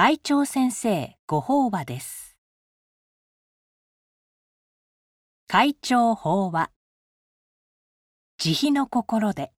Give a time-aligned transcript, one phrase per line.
[0.00, 2.36] 会長先生ご法話です。
[5.48, 6.70] 会長法話。
[8.38, 9.50] 慈悲の心で。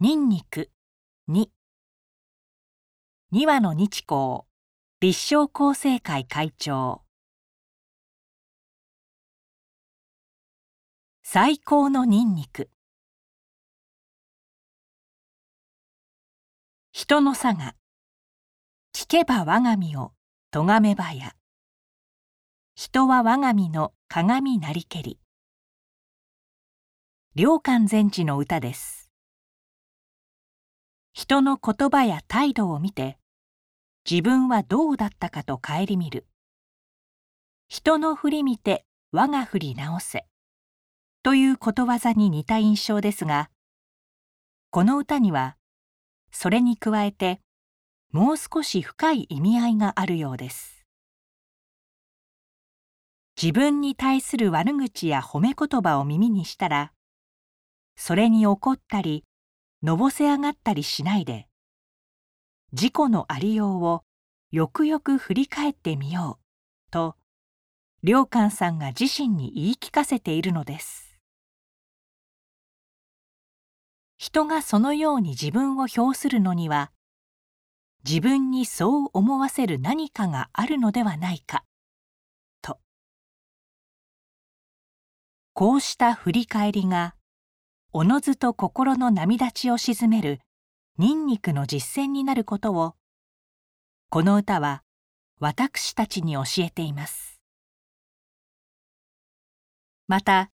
[0.00, 0.70] ニンニク
[1.28, 1.48] 2
[3.32, 4.44] 二羽の日光。
[5.02, 7.02] 立正厚生会会長。
[11.22, 12.70] 最高のニンニク
[16.92, 17.74] 人の差が。
[19.10, 20.12] けば我が身を
[20.52, 21.34] 咎めばや。
[22.76, 25.18] 人は我が身の鏡なりけり。
[27.34, 29.10] 良寛禅師の歌です。
[31.12, 33.18] 人の言葉や態度を見て
[34.08, 36.28] 自分はどうだったかと顧みる。
[37.66, 40.24] 人の振り見て我が振り直せ。
[41.24, 43.50] ということわざに似た印象ですが
[44.70, 45.56] この歌には
[46.30, 47.40] それに加えて
[48.12, 50.84] もう少し深い意味合いがあるようです。
[53.40, 56.92] 自分に対する悪口や褒め言葉を耳にしたら
[57.96, 59.24] それに怒ったり
[59.82, 61.46] のぼせ上がったりしないで
[62.72, 64.02] 自己のありようを
[64.50, 67.16] よくよく振り返ってみようと
[68.02, 71.18] 良寛さんが自身に言い聞かせているのです。
[74.18, 76.92] 人がそのように自分を評するのには
[78.08, 81.64] 自分にそう思わせる何かがあるのではないか。
[82.62, 82.78] と。
[85.52, 87.14] こうした振り返りが
[87.92, 90.40] おのずと心の波立ちを鎮める
[90.96, 92.94] ニンニクの実践になることを
[94.08, 94.82] この歌は
[95.38, 97.40] 私たちに教えています。
[100.08, 100.50] また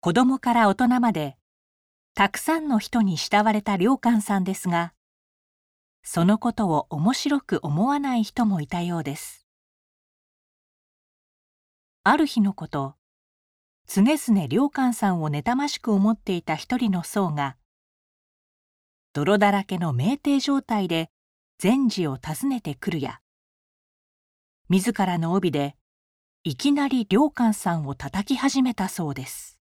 [0.00, 1.36] 子供から大人まで
[2.14, 4.94] たくさんの人に慕われた良寛さんですが
[6.08, 9.44] そのことを面白く思わない人もいたようです。
[12.04, 12.94] ある日のこと
[13.88, 17.56] 常々良寛さんを妬ましく思っていた一人の僧が
[19.14, 21.10] 泥だらけの酩酊状態で
[21.58, 23.20] 禅師を訪ねてくるや
[24.68, 25.74] 自らの帯で
[26.44, 29.58] いきなり良寛さんを叩き始めたそうです。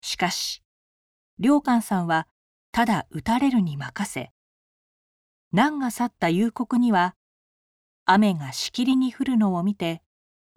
[0.00, 0.62] しかし
[1.38, 2.26] 良寛さんは
[2.72, 4.30] ただ打たれるに任せ
[5.52, 7.16] 難が去った夕刻には
[8.04, 10.02] 雨がしきりに降るのを見て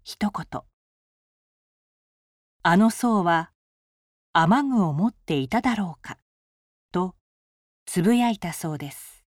[0.04, 0.62] 一言
[2.62, 3.52] 「あの僧は
[4.32, 6.18] 雨具を持っていただろうか」
[6.92, 7.16] と
[7.86, 9.24] つぶやいたそうです。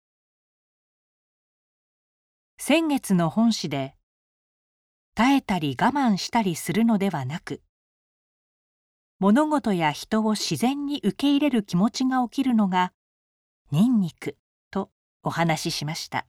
[2.59, 3.97] 先月の本誌で
[5.15, 7.61] 耐えたり我慢したりするのではなく
[9.23, 12.93] 物事や人を自然に受け入れる気持ちが起きるのが
[13.71, 14.37] ニンニク
[14.73, 14.91] と
[15.23, 16.27] お話ししました。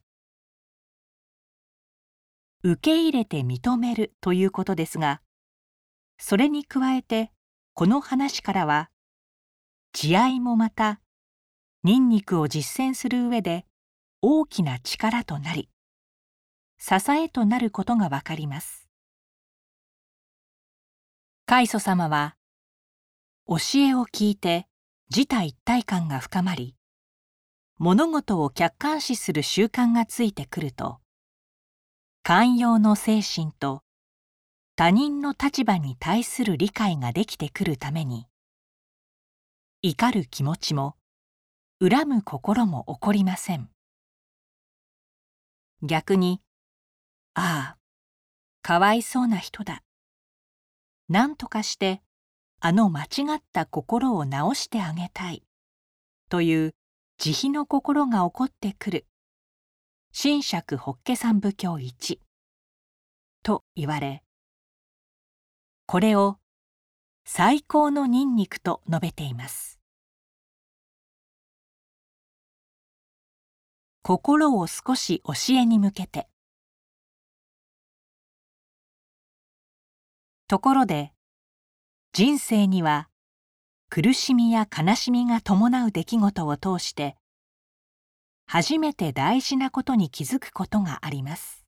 [2.61, 5.21] 受け入れて認めるということですが
[6.19, 7.31] それに加えて
[7.73, 8.91] この話からは
[9.93, 11.01] 慈愛もまた
[11.83, 13.65] ニンニクを実践する上で
[14.21, 15.67] 大きな力となり
[16.77, 18.87] 支えとなることがわかります。
[21.47, 22.35] 開祖様は
[23.47, 24.67] 教えを聞いて
[25.13, 26.75] 自他一体感が深まり
[27.77, 30.99] 物事を客観視する習慣がついてくると
[32.23, 33.83] 寛容の精神と
[34.75, 38.27] 他人の立場に対する理解ができてくるために
[39.81, 40.95] 怒る気持ちも
[41.81, 43.69] 恨む心も起こりません。
[45.81, 46.39] 逆に
[47.33, 47.77] ああ
[48.61, 49.83] かわいそうな人だ。
[51.09, 52.01] 何とかして
[52.65, 55.43] あの間違った心を直してあげたい。
[56.29, 56.73] という
[57.17, 59.05] 慈悲の心が起こってくる。
[60.17, 62.21] 神釈法華三部教一。
[63.43, 64.23] と言われ
[65.87, 66.37] これを
[67.25, 69.77] 最高のニンニクと述べています。
[74.03, 76.29] 心を少し教えに向けて。
[80.47, 81.12] ところで
[82.15, 83.09] 人生には
[83.89, 87.15] 苦しみや悲しみが伴う出来事を通して
[88.45, 91.65] 初めて大事なことに気づくことがあります。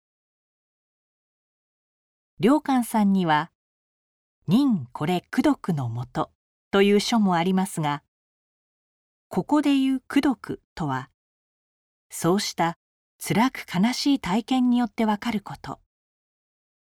[2.39, 3.49] 良寛さんには
[4.45, 6.31] 「忍これ功徳のもと」
[6.69, 8.03] という書もありますが
[9.29, 11.09] ここでいう功徳とは
[12.11, 12.77] そうした
[13.17, 15.79] 辛く悲しい体験によってわかること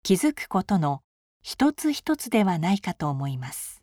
[0.02, 1.02] 気づくことの
[1.42, 3.82] 一つ一つではないかと思います。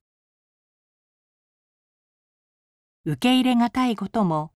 [3.06, 4.52] 受け入れがたいことも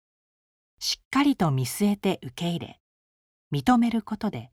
[0.79, 2.81] しっかりと見据えて受け入れ
[3.53, 4.51] 認めることで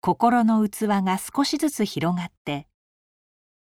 [0.00, 2.66] 心の器が少しずつ広がって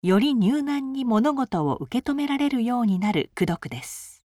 [0.01, 4.23] より入難に物事を受け止められるようになる功徳です。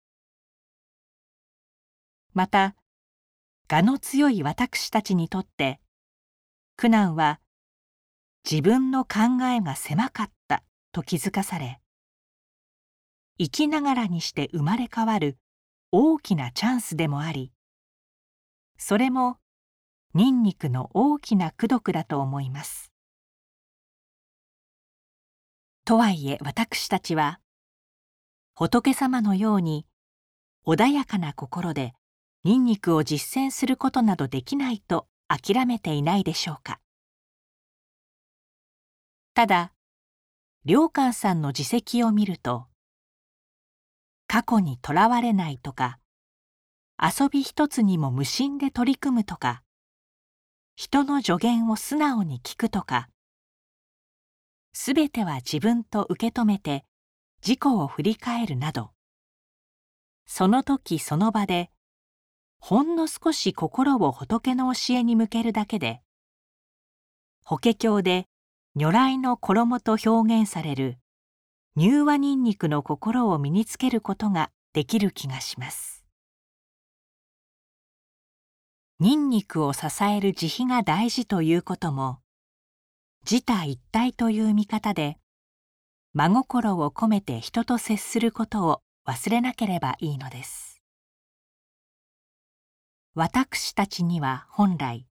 [2.33, 2.75] また
[3.71, 5.79] 我の強い私たちにとって
[6.75, 7.39] 苦難は
[8.49, 10.63] 自分の考えが狭かった
[10.93, 11.81] と気づかされ
[13.37, 15.37] 生きながらにして生まれ変わる
[15.91, 17.51] 大きなチャンスでもあり
[18.77, 19.35] それも
[20.13, 22.91] ニンニクの大きな功徳だと思います。
[25.83, 27.39] とはいえ私たちは
[28.55, 29.85] 仏様のように
[30.65, 31.93] 穏やかな心で
[32.45, 36.79] ニンニクを実践することなどできないと諦めていないでしょうか。
[39.37, 39.71] ただ
[40.65, 42.65] 良寛さんの自責を見ると
[44.25, 45.99] 過去にとらわれないとか
[46.99, 49.61] 遊び一つにも無心で取り組むとか
[50.75, 53.09] 人の助言を素直に聞くとか
[54.73, 56.83] すべては自分と受け止めて
[57.45, 58.89] 自己を振り返るなど
[60.25, 61.69] その時その場で
[62.57, 66.01] ほんの少し心を仏の教えに向けるだけで
[67.45, 68.25] 法華経で
[68.79, 70.99] 如来の衣と表現される
[71.75, 76.05] 乳和ニンニクの心を身につけることができる気がします。
[78.99, 82.19] ニンニクを支える慈悲が大事ということも
[83.27, 85.17] 自他一体という見方で
[86.13, 90.83] 真心を込めて人と接することを忘れなければいいのです。
[93.15, 95.07] 私たちには本来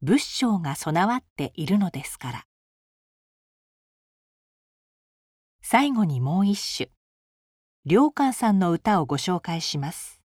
[0.00, 2.44] 仏性が備わっているのですから。
[5.64, 6.90] 最後にもう一首。
[7.84, 10.20] 良寛さんの歌をご紹介します。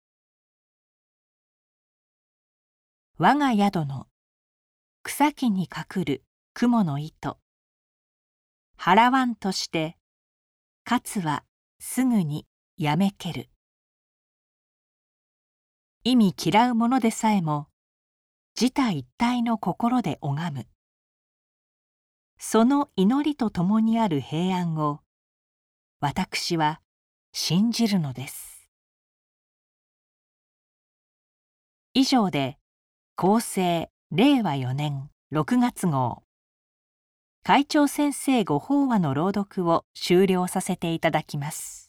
[3.18, 4.08] 我が宿の
[5.04, 6.24] 草木に隠る
[6.54, 7.38] 雲の糸。
[8.80, 9.98] 払わんとして
[10.86, 11.44] かつは
[11.80, 12.48] すぐに
[12.78, 13.50] やめける。
[16.06, 17.68] 意味嫌うものでさえも
[18.60, 20.68] 自他一体の心で拝む。
[22.40, 25.02] その祈りとともにある平安を
[26.08, 26.82] 私は
[27.34, 28.70] 信じるのです。
[31.96, 32.60] 以上で
[33.16, 36.22] 厚生令和4年6月号。
[37.42, 41.85] 会長先生ご法話の朗読を終了させていただきます。